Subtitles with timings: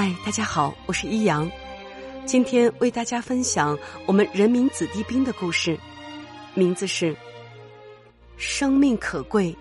[0.00, 1.50] 嗨，大家好，我是一阳，
[2.24, 5.76] 今天为大家分享我们人民子弟兵的故事，
[6.54, 7.16] 名字是
[8.38, 9.52] “生命可贵，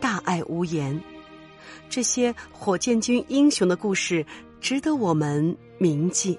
[0.00, 0.96] 大爱无言”。
[1.90, 4.24] 这些火箭军英雄的故事
[4.60, 6.38] 值得我们铭记。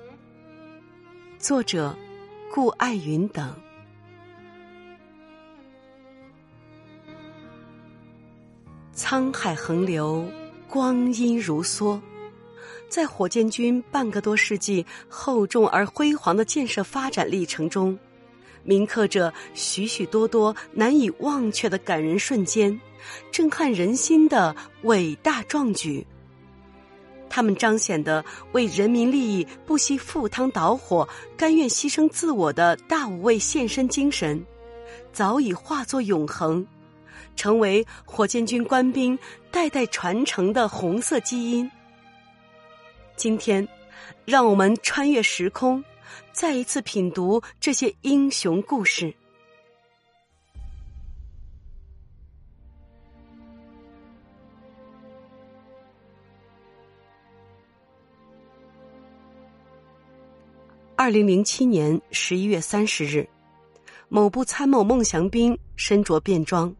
[1.37, 1.93] 作者
[2.49, 3.53] 顾爱云等。
[8.95, 10.25] 沧海横流，
[10.69, 11.99] 光阴如梭。
[12.93, 17.97] 在火箭军半个多世纪厚重而辉煌的建设发展历程中，
[18.63, 22.79] 铭刻着许许多多难以忘却的感人瞬间，
[23.31, 26.05] 震撼人心的伟大壮举。
[27.31, 34.39] 他们彰显的为人民利益不惜赴汤蹈火、甘愿牺牲自我的大无畏献身精神，
[35.11, 36.63] 早已化作永恒，
[37.35, 39.17] 成为火箭军官兵
[39.49, 41.67] 代代传承的红色基因。
[43.15, 43.65] 今天，
[44.25, 45.83] 让我们穿越时空，
[46.31, 49.13] 再一次品读这些英雄故事。
[60.95, 63.27] 二零零七年十一月三十日，
[64.09, 66.73] 某部参谋孟祥兵身着便装，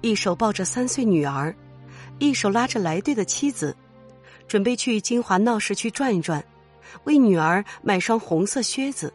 [0.00, 1.54] 一手抱着三岁女儿，
[2.18, 3.76] 一手拉着来队的妻子。
[4.48, 6.44] 准备去金华闹市区转一转，
[7.04, 9.12] 为女儿买双红色靴子。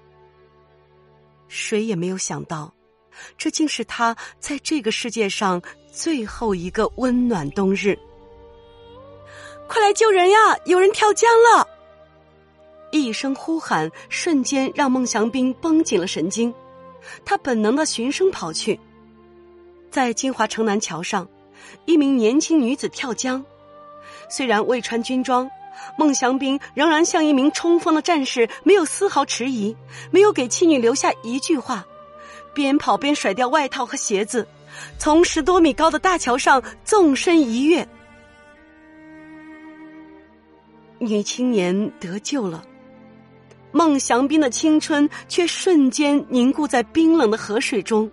[1.48, 2.74] 谁也没有想到，
[3.38, 7.98] 这竟是他在这个世界上最后一个温暖冬日。
[9.68, 10.38] 快来救人呀！
[10.66, 11.68] 有人跳江了！
[12.92, 16.54] 一声呼喊，瞬间让孟祥兵绷紧了神经。
[17.24, 18.78] 他本能的循声跑去，
[19.90, 21.28] 在金华城南桥上，
[21.86, 23.44] 一名年轻女子跳江。
[24.32, 25.52] 虽然未穿军装，
[25.98, 29.76] 孟祥兵仍然像一名冲锋的战士，没有丝毫迟疑，
[30.10, 31.86] 没有给妻女留下一句话，
[32.54, 34.48] 边跑边甩掉外套和鞋子，
[34.98, 37.86] 从十多米高的大桥上纵身一跃。
[40.98, 42.64] 女青年得救了，
[43.74, 48.10] 孟祥兵的青春却瞬间凝固在冰冷的河水中，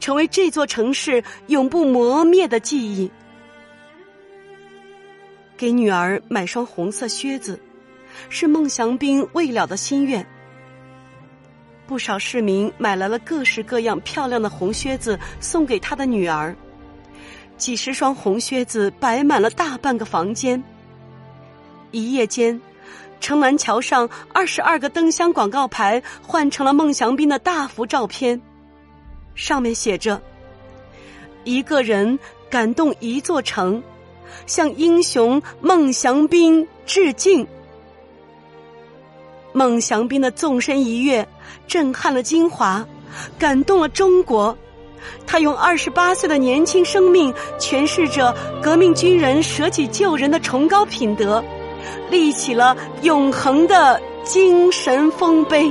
[0.00, 3.10] 成为这座城市永不磨灭的记忆。
[5.56, 7.60] 给女儿买双红色靴子，
[8.28, 10.24] 是孟祥斌未了的心愿。
[11.86, 16.56] 不少市民买来了各式各样漂亮的红靴子送给他的女儿，
[17.56, 20.62] 几十双红靴子摆满了大半个房间。
[21.92, 22.60] 一夜间，
[23.20, 28.40] 城南桥上二十二个灯箱广告牌换成了孟祥斌的大幅照片，
[29.34, 30.20] 上面写着
[31.44, 32.18] ：“一个人
[32.50, 33.80] 感动一座城。”
[34.46, 37.46] 向英雄孟祥斌致敬。
[39.52, 41.26] 孟祥斌的纵身一跃，
[41.66, 42.84] 震撼了金华，
[43.38, 44.56] 感动了中国。
[45.26, 51.42] 他用二十八岁的年轻生命，诠释着革命军人舍己救人的崇高品德，
[52.10, 55.70] 立起了永恒的精神丰碑。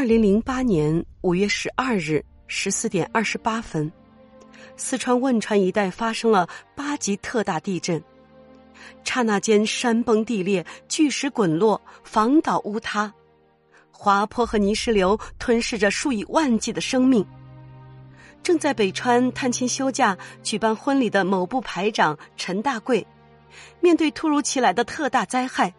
[0.00, 3.92] 二零零八年五月十二日十四点二十八分，
[4.74, 8.02] 四川汶川一带发生了八级特大地震，
[9.04, 13.12] 刹那间山崩地裂，巨石滚落，房倒屋塌，
[13.92, 17.22] 滑坡和泥石流吞噬着数以万计的生命。
[18.42, 23.06] 正在北川探亲休假、举办婚礼的某部排长陈大贵，
[23.80, 25.74] 面对突如其来的特大灾害，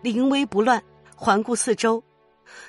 [0.00, 0.80] 临危不乱，
[1.16, 2.00] 环顾四周。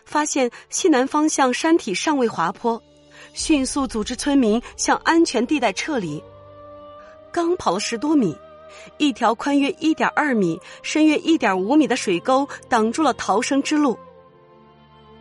[0.06, 2.82] 发现西南方向山体尚未滑坡，
[3.34, 6.24] 迅速组织村民向安全地带撤离。
[7.32, 8.38] 刚跑了十多米，
[8.98, 13.98] 一条宽约一点二米、深约一点五米的水沟挡住了逃生之路。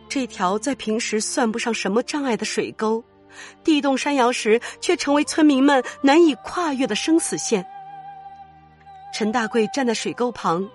[0.07, 3.03] 这条在平时算不上什么障碍的水沟，
[3.63, 7.65] 地动山摇时却成为村民们难以跨越的生死线。
[9.13, 10.69] 陈大贵站在水沟旁，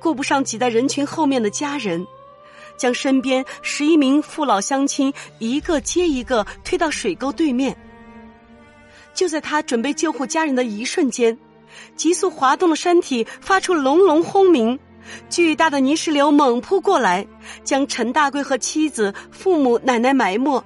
[0.00, 2.04] 顾不上挤在人群后面的家人。
[2.80, 7.76] 将身边十一名父老乡亲一个接一个推到水沟对面。
[9.12, 11.36] 就在他准备救护家人的一瞬间，
[11.94, 14.78] 急速滑动的山体发出隆隆轰鸣，
[15.28, 17.26] 巨大的泥石流猛扑过来，
[17.62, 20.64] 将陈大贵和妻子、父母、奶奶埋没。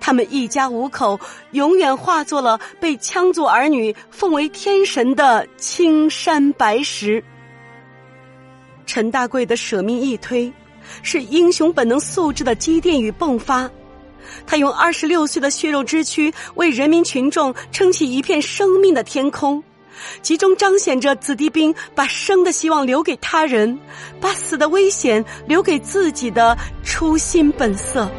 [0.00, 1.20] 他们一家五口
[1.52, 7.22] 永远化作了被羌族儿女奉为天神的青山白石。
[8.84, 10.52] 陈大贵的舍命一推，
[11.02, 13.70] 是英雄本能素质的积淀与迸发。
[14.46, 19.62] 他用二十六岁的血肉之躯，为人民群众撑起一片生命的天空。
[20.22, 23.78] 集中彰显着子弟兵把生的希望留给他人，
[24.20, 28.10] 把死的危险留给自己的初心本色。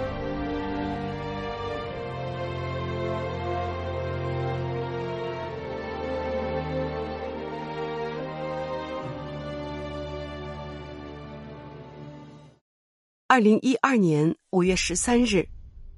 [13.34, 15.44] 二零一二年五月十三日，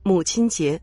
[0.03, 0.79] 母亲节。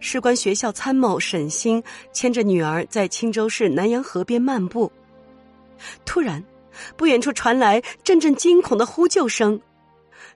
[0.00, 1.82] 士官学校参谋沈星
[2.12, 4.92] 牵着女儿在青州市南阳河边漫步，
[6.04, 6.44] 突然，
[6.94, 9.58] 不远处传来阵阵惊恐的呼救声。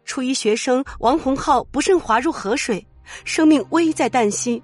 [0.06, 2.82] 初一学生王洪浩不慎滑入河水，
[3.26, 4.62] 生命危在旦夕。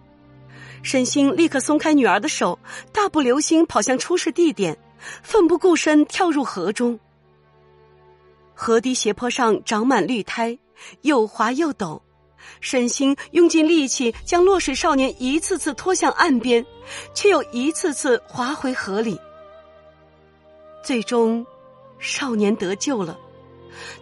[0.83, 2.59] 沈星立刻松开女儿的手，
[2.95, 4.75] 大步流星跑向出事地点，
[5.23, 6.99] 奋不顾身跳入河中。
[8.59, 10.59] 河堤斜坡上长满绿苔，
[11.03, 12.01] 又滑又陡。
[12.61, 16.65] 沈星用尽力气将落水少年一次次拖向岸边，
[17.13, 19.21] 却又一次次滑回河里。
[20.83, 21.45] 最终，
[21.99, 23.19] 少年得救了，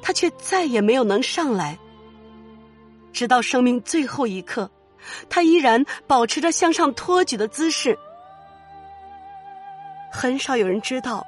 [0.01, 1.77] 他却再也没有能上来。
[3.13, 4.71] 直到生命最后一刻，
[5.29, 7.99] 他依然保持着向上托举的姿势。
[10.13, 11.27] 很少有人知道，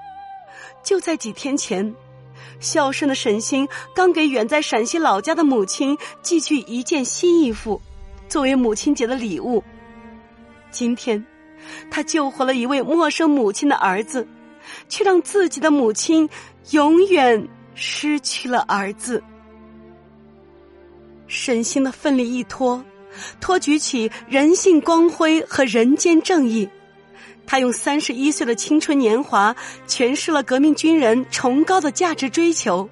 [0.85, 1.93] 就在几天前。
[2.61, 7.81] 孝顺的沈星刚给远在陕西老家的母亲寄去一件新衣服，
[8.29, 9.63] 作为母亲节的礼物。
[10.71, 11.25] 今天，
[11.91, 14.27] 他救活了一位陌生母亲的儿子，
[14.89, 16.29] 却让自己的母亲
[16.71, 19.23] 永远失去了儿子。
[21.29, 22.85] 沈星的奋力一托，
[23.41, 26.69] 托举起人性光辉和人间正义。
[27.47, 29.55] 他用三十一岁的青春年华
[29.87, 32.89] 诠释了革命军人崇高的价值追求，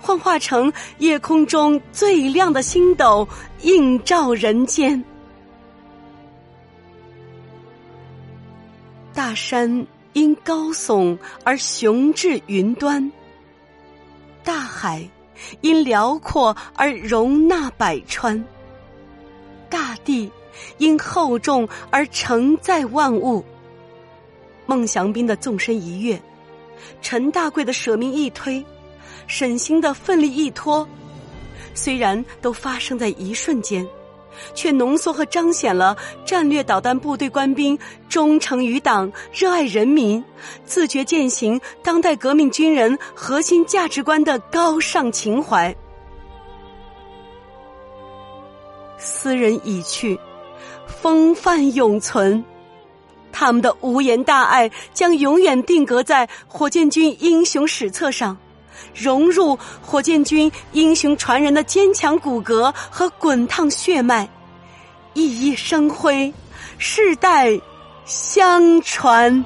[0.00, 3.26] 幻化成夜空中最亮的星斗，
[3.62, 5.02] 映照人间。
[9.12, 13.10] 大山因高耸而雄峙云端，
[14.44, 15.06] 大海
[15.60, 18.42] 因辽阔而容纳百川，
[19.68, 20.30] 大地
[20.78, 23.44] 因厚重而承载万物。
[24.68, 26.20] 孟祥斌的纵身一跃，
[27.00, 28.62] 陈大贵的舍命一推，
[29.26, 30.86] 沈星的奋力一拖，
[31.72, 33.88] 虽然都发生在一瞬间，
[34.54, 37.78] 却浓缩和彰显了战略导弹部队官兵
[38.10, 40.22] 忠诚于党、热爱人民、
[40.66, 45.74] 自觉践行当代革命军人核心价值观的高尚情怀。
[48.98, 50.20] 斯人已去，
[50.86, 52.44] 风范永存。
[53.32, 58.36] 他们的无言大爱将永远定格在火箭军英雄史册上，
[58.94, 64.28] 融入火箭军英雄传人的坚强骨骼和滚烫血脉，
[65.14, 66.32] 熠熠生辉，
[66.78, 67.58] 世代
[68.04, 69.44] 相传。